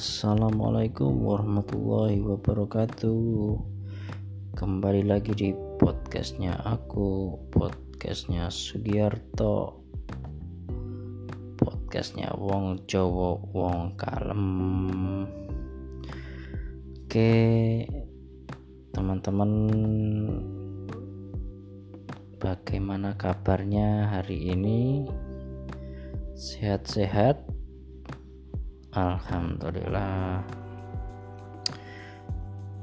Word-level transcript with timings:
Assalamualaikum 0.00 1.12
warahmatullahi 1.28 2.24
wabarakatuh. 2.24 3.52
Kembali 4.56 5.04
lagi 5.04 5.36
di 5.36 5.52
podcastnya 5.76 6.56
aku 6.56 7.36
Podcastnya 7.52 8.48
Sugiarto. 8.48 9.84
Podcastnya 11.52 12.32
Wong 12.32 12.88
Jowo 12.88 13.44
Wong 13.52 13.92
Kalem. 14.00 14.44
Oke 17.04 17.36
Teman-teman 18.96 19.52
Bagaimana 22.40 23.20
kabarnya 23.20 24.08
hari 24.16 24.48
ini? 24.48 25.04
Sehat-sehat 26.32 27.59
Alhamdulillah. 28.90 30.42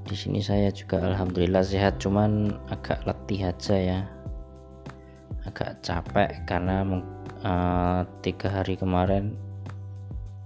Di 0.07 0.15
sini 0.15 0.39
saya 0.39 0.71
juga 0.71 1.03
alhamdulillah 1.03 1.67
sehat, 1.67 1.99
cuman 1.99 2.55
agak 2.71 3.03
letih 3.03 3.51
aja 3.51 3.75
ya. 3.75 3.99
Agak 5.43 5.83
capek 5.83 6.47
karena 6.47 7.03
uh, 7.43 8.07
tiga 8.23 8.63
hari 8.63 8.79
kemarin, 8.79 9.35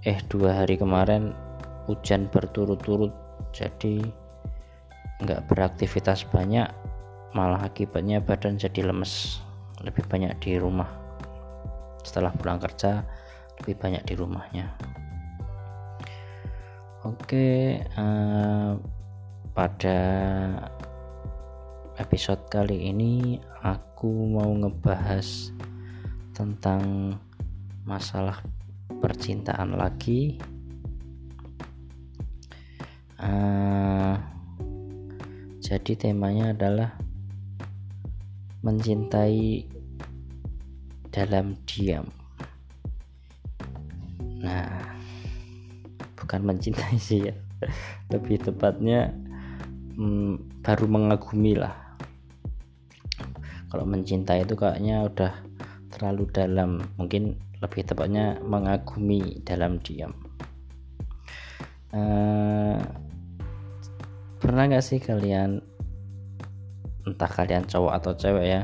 eh 0.02 0.18
dua 0.34 0.66
hari 0.66 0.82
kemarin 0.82 1.30
hujan 1.86 2.26
berturut-turut, 2.34 3.14
jadi 3.54 4.02
nggak 5.22 5.46
beraktivitas 5.46 6.26
banyak, 6.26 6.66
malah 7.38 7.62
akibatnya 7.62 8.18
badan 8.18 8.58
jadi 8.58 8.90
lemes, 8.90 9.46
lebih 9.86 10.10
banyak 10.10 10.34
di 10.42 10.58
rumah. 10.58 10.90
Setelah 12.02 12.34
pulang 12.34 12.58
kerja, 12.58 13.06
lebih 13.62 13.78
banyak 13.78 14.02
di 14.10 14.18
rumahnya. 14.18 15.01
Oke, 17.02 17.82
uh, 17.98 18.78
pada 19.58 20.02
episode 21.98 22.46
kali 22.46 22.94
ini 22.94 23.42
aku 23.66 24.30
mau 24.30 24.54
ngebahas 24.54 25.50
tentang 26.30 27.18
masalah 27.90 28.46
percintaan 29.02 29.82
lagi. 29.82 30.38
Uh, 33.18 34.14
jadi 35.58 35.98
temanya 35.98 36.54
adalah 36.54 36.94
mencintai 38.62 39.66
dalam 41.10 41.58
diam. 41.66 42.21
Bukan 46.32 46.48
mencintai 46.48 46.96
sih 46.96 47.28
ya. 47.28 47.36
Lebih 48.08 48.40
tepatnya 48.40 49.12
hmm, 50.00 50.64
baru 50.64 50.88
mengagumi 50.88 51.60
lah. 51.60 51.76
Kalau 53.68 53.84
mencintai 53.84 54.48
itu 54.48 54.56
kayaknya 54.56 55.12
udah 55.12 55.36
terlalu 55.92 56.32
dalam. 56.32 56.80
Mungkin 56.96 57.36
lebih 57.60 57.84
tepatnya 57.84 58.40
mengagumi 58.48 59.44
dalam 59.44 59.84
diam. 59.84 60.16
Uh, 61.92 62.80
pernah 64.40 64.72
nggak 64.72 64.88
sih 64.88 65.04
kalian 65.04 65.60
entah 67.04 67.28
kalian 67.28 67.68
cowok 67.68 67.92
atau 68.00 68.16
cewek 68.16 68.48
ya 68.48 68.62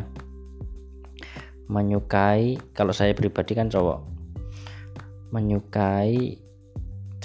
menyukai 1.67 2.55
kalau 2.71 2.95
saya 2.95 3.11
pribadi 3.11 3.51
kan 3.51 3.67
cowok 3.67 3.99
menyukai 5.35 6.46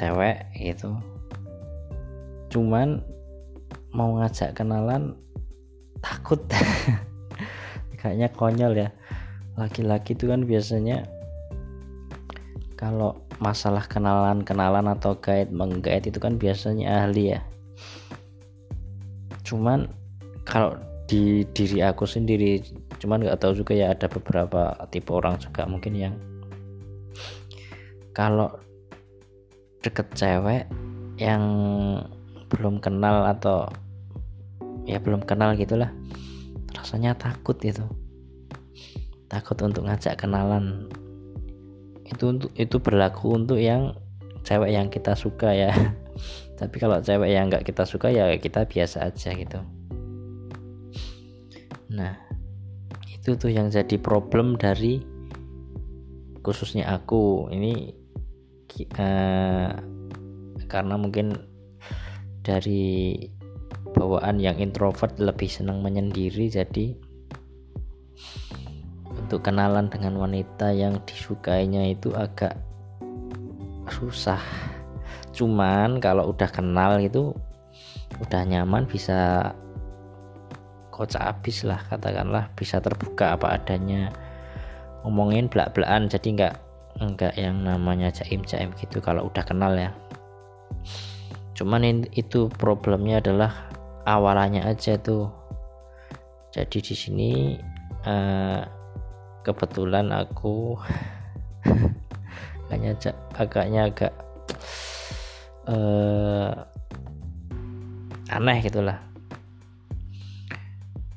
cewek 0.03 0.43
gitu. 0.59 0.99
Cuman 2.51 3.07
mau 3.95 4.19
ngajak 4.19 4.59
kenalan 4.59 5.15
takut. 6.03 6.43
Kayaknya 8.03 8.29
konyol 8.35 8.73
ya. 8.75 8.89
Laki-laki 9.55 10.19
itu 10.19 10.27
kan 10.27 10.43
biasanya 10.43 11.07
kalau 12.75 13.23
masalah 13.39 13.87
kenalan-kenalan 13.87 14.91
atau 14.91 15.15
guide 15.15 15.55
menggait 15.55 16.03
itu 16.03 16.19
kan 16.19 16.35
biasanya 16.35 17.07
ahli 17.07 17.39
ya. 17.39 17.41
Cuman 19.47 19.87
kalau 20.43 20.75
di 21.07 21.47
diri 21.55 21.79
aku 21.79 22.09
sendiri 22.09 22.59
cuman 22.99 23.23
nggak 23.27 23.39
tahu 23.43 23.53
juga 23.53 23.77
ya 23.77 23.93
ada 23.93 24.07
beberapa 24.09 24.73
tipe 24.89 25.11
orang 25.13 25.37
juga 25.37 25.67
mungkin 25.67 25.93
yang 25.93 26.15
kalau 28.17 28.62
deket 29.83 30.07
cewek 30.15 30.65
yang 31.19 31.43
belum 32.49 32.79
kenal 32.79 33.27
atau 33.29 33.69
ya 34.87 35.03
belum 35.03 35.27
kenal 35.27 35.59
gitulah. 35.59 35.91
Rasanya 36.73 37.19
takut 37.19 37.59
itu 37.63 37.85
takut 39.33 39.57
untuk 39.65 39.89
ngajak 39.89 40.21
kenalan. 40.21 40.93
Itu 42.05 42.37
untuk 42.37 42.53
itu 42.53 42.77
berlaku 42.77 43.33
untuk 43.41 43.57
yang 43.57 43.97
cewek 44.45 44.77
yang 44.77 44.93
kita 44.93 45.17
suka 45.17 45.57
ya. 45.57 45.73
Tapi 46.61 46.77
kalau 46.77 47.01
cewek 47.01 47.33
yang 47.33 47.49
nggak 47.49 47.65
kita 47.65 47.89
suka 47.89 48.13
ya 48.13 48.29
kita 48.37 48.69
biasa 48.69 49.09
aja 49.09 49.33
gitu. 49.33 49.65
Nah 51.89 52.21
itu 53.09 53.41
tuh 53.41 53.49
yang 53.49 53.73
jadi 53.73 53.97
problem 53.97 54.61
dari 54.61 55.01
khususnya 56.45 56.93
aku. 56.93 57.49
Ini 57.49 58.02
uh, 58.99 59.71
karena 60.67 60.95
mungkin 60.97 61.37
dari 62.43 63.15
bawaan 63.93 64.41
yang 64.41 64.59
introvert 64.59 65.15
lebih 65.21 65.47
senang 65.47 65.85
menyendiri 65.85 66.49
jadi 66.49 66.97
untuk 69.33 69.49
kenalan 69.49 69.89
dengan 69.89 70.17
wanita 70.21 70.73
yang 70.73 71.01
disukainya 71.09 71.93
itu 71.93 72.13
agak 72.13 72.57
susah. 73.89 74.41
Cuman 75.33 76.01
kalau 76.01 76.33
udah 76.33 76.49
kenal 76.53 77.01
itu 77.01 77.33
udah 78.21 78.43
nyaman 78.45 78.85
bisa 78.85 79.53
kocak 80.93 81.21
habis 81.21 81.65
lah 81.65 81.81
katakanlah. 81.89 82.53
Bisa 82.53 82.81
terbuka 82.85 83.37
apa 83.37 83.57
adanya. 83.57 84.13
Ngomongin 85.03 85.49
belak-belakan 85.49 86.13
jadi 86.13 86.29
nggak 86.37 86.55
enggak 87.03 87.35
yang 87.35 87.67
namanya 87.67 88.15
jaim-jaim 88.15 88.71
gitu 88.79 89.03
kalau 89.03 89.27
udah 89.27 89.43
kenal 89.43 89.75
ya. 89.75 89.91
Cuman 91.59 92.07
itu 92.15 92.49
problemnya 92.55 93.19
adalah 93.19 93.69
awalannya 94.07 94.63
aja 94.63 94.97
tuh. 94.99 95.31
Jadi 96.55 96.79
di 96.81 96.95
sini 96.95 97.31
uh, 98.07 98.63
kebetulan 99.43 100.15
aku 100.15 100.79
agaknya 102.73 102.93
agaknya 103.37 103.81
agak 103.91 104.13
uh, 105.69 106.53
aneh 108.33 108.59
gitulah. 108.65 108.99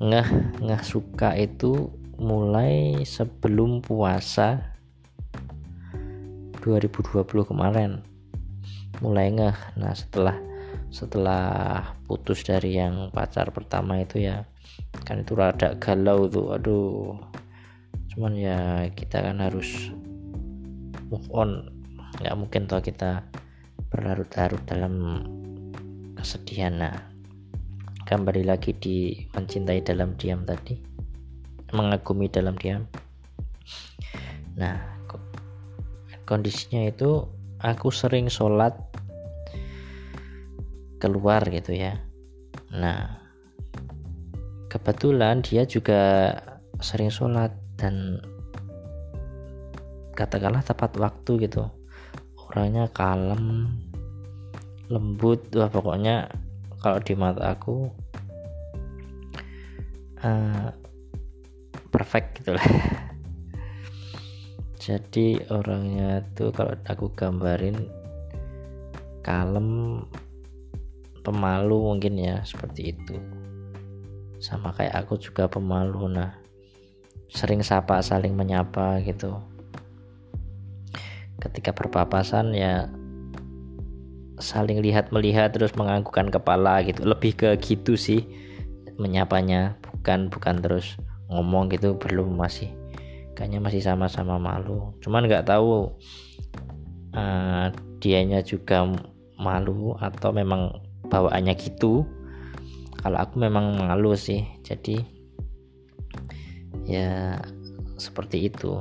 Nggak 0.03 0.27
nggak 0.61 0.83
suka 0.83 1.33
itu 1.39 1.89
mulai 2.19 3.03
sebelum 3.03 3.83
puasa 3.83 4.74
2020 6.65 7.45
kemarin. 7.45 8.01
Mulai 9.05 9.29
ngeh. 9.29 9.57
Nah 9.77 9.93
setelah 9.93 10.33
setelah 10.89 11.45
putus 12.09 12.41
dari 12.41 12.81
yang 12.81 13.13
pacar 13.13 13.53
pertama 13.53 14.01
itu 14.01 14.25
ya 14.25 14.49
kan 15.05 15.21
itu 15.21 15.37
rada 15.37 15.77
galau 15.77 16.25
tuh. 16.25 16.57
Aduh. 16.57 17.21
Cuman 18.09 18.33
ya 18.33 18.89
kita 18.97 19.21
kan 19.21 19.37
harus 19.45 19.93
move 21.13 21.29
on. 21.29 21.69
Nggak 22.17 22.33
mungkin 22.33 22.65
toh 22.65 22.81
kita 22.81 23.21
berlarut-larut 23.93 24.65
dalam 24.65 25.21
kesedihan. 26.17 26.73
Nah 26.81 26.95
kembali 28.09 28.41
lagi 28.41 28.73
di 28.73 29.13
mencintai 29.37 29.85
dalam 29.85 30.17
diam 30.17 30.41
tadi. 30.41 30.81
Mengagumi 31.77 32.25
dalam 32.25 32.57
diam. 32.57 32.89
Nah 34.57 35.04
kondisinya 36.25 36.89
itu 36.89 37.29
aku 37.61 37.93
sering 37.93 38.27
sholat 38.27 38.73
keluar 40.97 41.45
gitu 41.53 41.77
ya. 41.77 42.01
Nah 42.73 43.21
kebetulan 44.67 45.45
dia 45.45 45.63
juga 45.63 46.33
sering 46.81 47.13
sholat 47.13 47.53
dan 47.77 48.19
katakanlah 50.17 50.65
tepat 50.65 50.97
waktu 50.97 51.47
gitu. 51.47 51.69
Orangnya 52.49 52.89
kalem 52.91 53.69
lembut 54.89 55.49
wah 55.57 55.69
pokoknya 55.69 56.29
kalau 56.77 57.01
di 57.01 57.17
mata 57.17 57.57
aku 57.57 57.89
uh, 60.21 60.69
perfect 61.89 62.41
gitu 62.41 62.53
lah 62.53 62.65
jadi 64.85 65.41
orangnya 65.49 66.21
tuh 66.37 66.53
kalau 66.53 66.77
aku 66.85 67.09
gambarin 67.17 67.89
kalem 69.25 69.97
pemalu 71.25 71.89
mungkin 71.89 72.21
ya 72.21 72.45
seperti 72.45 72.93
itu. 72.93 73.17
Sama 74.37 74.77
kayak 74.77 74.93
aku 74.93 75.17
juga 75.17 75.49
pemalu 75.49 76.05
nah 76.13 76.37
sering 77.33 77.65
sapa 77.65 77.97
saling 78.05 78.37
menyapa 78.37 79.01
gitu. 79.01 79.41
Ketika 81.41 81.73
berpapasan 81.73 82.53
ya 82.53 82.85
saling 84.37 84.85
lihat 84.85 85.09
melihat 85.09 85.49
terus 85.49 85.73
menganggukkan 85.73 86.29
kepala 86.29 86.85
gitu. 86.85 87.01
Lebih 87.09 87.33
ke 87.33 87.49
gitu 87.57 87.97
sih 87.97 88.21
menyapanya. 89.01 89.81
Bukan 89.81 90.29
bukan 90.29 90.61
terus 90.61 90.93
ngomong 91.33 91.73
gitu 91.73 91.97
belum 91.97 92.37
masih 92.37 92.69
kayaknya 93.35 93.59
masih 93.59 93.83
sama-sama 93.83 94.39
malu. 94.39 94.95
Cuman 95.03 95.27
nggak 95.27 95.51
tahu 95.51 95.91
uh, 97.13 97.67
dianya 97.99 98.39
juga 98.41 98.87
malu 99.35 99.93
atau 99.99 100.31
memang 100.31 100.71
bawaannya 101.11 101.53
gitu. 101.59 102.07
Kalau 103.03 103.17
aku 103.19 103.37
memang 103.43 103.75
malu 103.77 104.15
sih. 104.15 104.47
Jadi 104.63 105.03
ya 106.87 107.37
seperti 107.99 108.47
itu. 108.47 108.79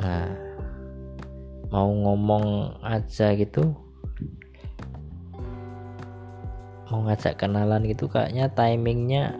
Nah 0.00 0.32
mau 1.70 1.86
ngomong 1.86 2.74
aja 2.82 3.36
gitu. 3.36 3.76
Mau 6.90 7.06
ngajak 7.06 7.38
kenalan 7.38 7.86
gitu 7.86 8.10
kayaknya 8.10 8.50
timingnya 8.50 9.38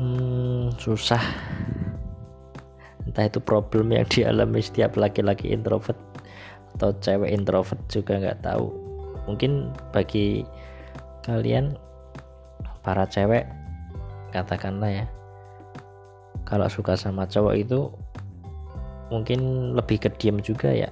hmm, 0.00 0.76
susah. 0.76 1.22
Entah 3.06 3.24
itu 3.28 3.40
problem 3.40 3.94
yang 3.94 4.06
dialami 4.08 4.60
setiap 4.60 4.98
laki-laki 4.98 5.52
introvert 5.52 5.96
atau 6.76 6.92
cewek 7.00 7.32
introvert 7.32 7.80
juga 7.88 8.20
nggak 8.20 8.44
tahu. 8.44 8.68
Mungkin 9.24 9.72
bagi 9.90 10.44
kalian 11.24 11.74
para 12.84 13.08
cewek 13.08 13.48
katakanlah 14.30 15.02
ya 15.02 15.06
kalau 16.46 16.70
suka 16.70 16.94
sama 16.94 17.26
cowok 17.26 17.54
itu 17.58 17.90
mungkin 19.10 19.72
lebih 19.74 20.06
ke 20.06 20.08
diam 20.14 20.38
juga 20.38 20.70
ya. 20.70 20.90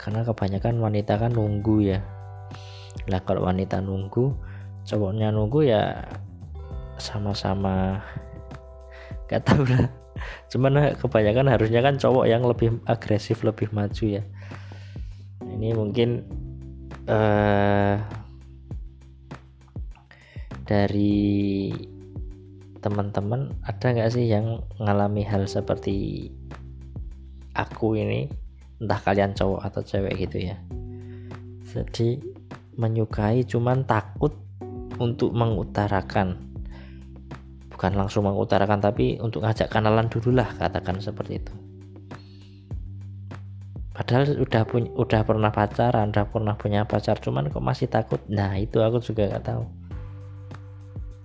Karena 0.00 0.26
kebanyakan 0.26 0.82
wanita 0.82 1.14
kan 1.14 1.30
nunggu 1.30 1.94
ya. 1.94 2.02
Lah 3.06 3.22
kalau 3.22 3.46
wanita 3.46 3.78
nunggu 3.78 4.34
cowoknya 4.82 5.30
nunggu 5.30 5.70
ya 5.70 6.02
sama-sama. 7.02 7.98
Gak 9.26 9.42
tahu 9.42 9.66
lah. 9.66 9.90
Cuman 10.52 10.94
kebanyakan 10.94 11.50
harusnya 11.50 11.80
kan 11.82 11.98
cowok 11.98 12.26
yang 12.28 12.46
lebih 12.46 12.78
agresif 12.86 13.42
lebih 13.42 13.72
maju 13.74 14.04
ya. 14.20 14.22
Ini 15.42 15.74
mungkin 15.74 16.22
uh, 17.10 17.96
dari 20.62 21.72
teman-teman 22.82 23.54
ada 23.62 23.94
nggak 23.94 24.10
sih 24.10 24.26
yang 24.26 24.62
mengalami 24.78 25.26
hal 25.26 25.48
seperti 25.50 26.28
aku 27.56 27.98
ini? 27.98 28.30
Entah 28.82 29.00
kalian 29.02 29.34
cowok 29.34 29.60
atau 29.66 29.80
cewek 29.82 30.28
gitu 30.28 30.52
ya. 30.52 30.56
Jadi 31.72 32.20
menyukai 32.76 33.48
cuman 33.48 33.88
takut 33.88 34.36
untuk 35.00 35.32
mengutarakan 35.32 36.51
bukan 37.82 37.98
langsung 37.98 38.30
mengutarakan 38.30 38.78
tapi 38.78 39.18
untuk 39.18 39.42
ngajak 39.42 39.66
kenalan 39.66 40.06
dulu 40.06 40.38
lah 40.38 40.46
katakan 40.54 41.02
seperti 41.02 41.42
itu. 41.42 41.50
Padahal 43.90 44.38
udah 44.38 44.62
punya 44.62 44.86
udah 44.94 45.26
pernah 45.26 45.50
pacaran 45.50 46.14
udah 46.14 46.30
pernah 46.30 46.54
punya 46.54 46.86
pacar 46.86 47.18
cuman 47.18 47.50
kok 47.50 47.58
masih 47.58 47.90
takut? 47.90 48.22
Nah 48.30 48.54
itu 48.54 48.78
aku 48.78 49.02
juga 49.02 49.34
nggak 49.34 49.50
tahu. 49.50 49.66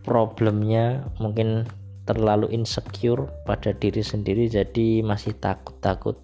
Problemnya 0.01 1.05
mungkin 1.21 1.69
terlalu 2.09 2.49
insecure 2.49 3.29
pada 3.45 3.77
diri 3.77 4.01
sendiri 4.01 4.49
jadi 4.49 5.05
masih 5.05 5.37
takut-takut. 5.37 6.17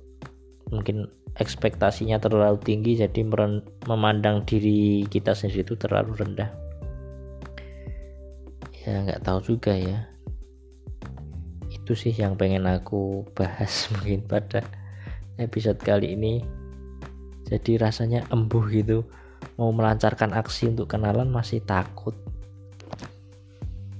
Mungkin 0.73 1.13
ekspektasinya 1.37 2.17
terlalu 2.17 2.57
tinggi 2.57 2.97
jadi 2.97 3.21
memandang 3.85 4.41
diri 4.49 5.05
kita 5.05 5.37
sendiri 5.37 5.61
itu 5.61 5.77
terlalu 5.77 6.17
rendah. 6.17 6.49
Ya 8.81 9.05
nggak 9.05 9.21
tahu 9.21 9.53
juga 9.53 9.77
ya 9.77 10.09
itu 11.83 11.99
sih 11.99 12.15
yang 12.15 12.39
pengen 12.39 12.63
aku 12.63 13.27
bahas 13.35 13.85
mungkin 13.91 14.23
pada 14.23 14.63
episode 15.35 15.83
kali 15.83 16.15
ini. 16.15 16.39
Jadi 17.43 17.75
rasanya 17.75 18.23
embuh 18.31 18.63
gitu. 18.71 19.03
Mau 19.59 19.75
melancarkan 19.75 20.31
aksi 20.31 20.71
untuk 20.71 20.87
kenalan 20.87 21.27
masih 21.27 21.59
takut. 21.59 22.15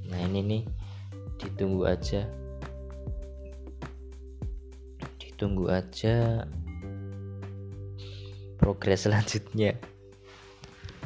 Nah 0.08 0.20
ini 0.32 0.40
nih. 0.40 0.64
Ditunggu 1.44 1.84
aja. 1.84 2.24
Ditunggu 5.20 5.68
aja 5.68 6.48
progres 8.56 9.04
selanjutnya. 9.12 9.76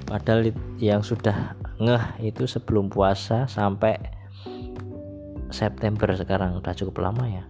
Padahal 0.06 0.53
yang 0.77 1.01
sudah 1.01 1.57
ngeh 1.81 2.29
itu 2.29 2.45
sebelum 2.45 2.94
puasa 2.94 3.50
sampai 3.50 4.17
September 5.50 6.12
sekarang 6.16 6.60
udah 6.60 6.74
cukup 6.76 7.04
lama 7.04 7.24
ya? 7.28 7.44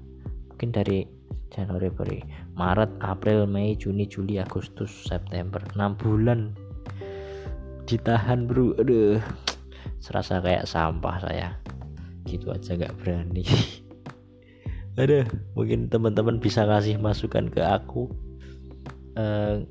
Mungkin 0.54 0.70
dari 0.74 1.06
Januari 1.54 1.90
Februari. 1.90 2.20
Maret 2.54 3.02
April 3.02 3.48
Mei 3.50 3.74
Juni 3.78 4.06
Juli 4.06 4.38
Agustus 4.38 4.92
September. 5.08 5.62
6 5.74 6.02
bulan. 6.02 6.54
Ditahan 7.88 8.46
bro. 8.46 8.76
Aduh. 8.78 9.22
Serasa 9.98 10.44
kayak 10.44 10.70
sampah 10.70 11.18
saya. 11.24 11.58
Gitu 12.28 12.52
aja 12.52 12.78
gak 12.78 12.96
berani. 13.02 13.46
Ada 15.00 15.30
mungkin 15.54 15.90
teman-teman 15.94 16.42
bisa 16.42 16.66
kasih 16.66 16.98
masukan 16.98 17.50
ke 17.50 17.62
aku. 17.62 18.10
Uh, 19.18 19.66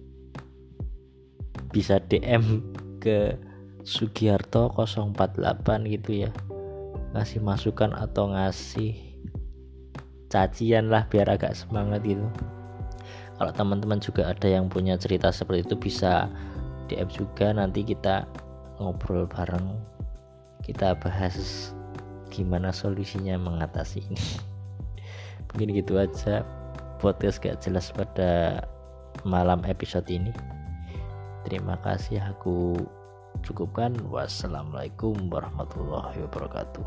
bisa 1.70 2.02
DM 2.02 2.62
ke 2.98 3.38
Sugiarto 3.86 4.74
048 4.74 5.86
gitu 5.86 6.26
ya 6.26 6.30
ngasih 7.16 7.40
masukan 7.40 7.96
atau 7.96 8.28
ngasih 8.28 8.92
cacian 10.28 10.92
lah 10.92 11.08
biar 11.08 11.32
agak 11.32 11.56
semangat 11.56 12.04
gitu. 12.04 12.28
Kalau 13.36 13.52
teman-teman 13.52 14.00
juga 14.00 14.32
ada 14.32 14.48
yang 14.48 14.68
punya 14.68 14.96
cerita 14.96 15.28
seperti 15.32 15.68
itu 15.68 15.76
bisa 15.76 16.28
DM 16.88 17.08
juga. 17.08 17.52
Nanti 17.52 17.84
kita 17.84 18.24
ngobrol 18.80 19.28
bareng 19.28 19.76
kita 20.64 20.96
bahas 20.98 21.72
gimana 22.32 22.72
solusinya 22.72 23.36
mengatasi 23.36 24.04
ini. 24.04 24.20
Mungkin 25.52 25.72
gitu 25.76 26.00
aja. 26.00 26.44
Podcast 26.96 27.44
gak 27.44 27.60
jelas 27.60 27.92
pada 27.92 28.64
malam 29.24 29.60
episode 29.68 30.08
ini. 30.08 30.32
Terima 31.44 31.76
kasih 31.84 32.24
aku 32.24 32.80
cukupkan. 33.42 33.96
Wassalamualaikum 34.08 35.28
warahmatullahi 35.32 36.22
wabarakatuh 36.24 36.84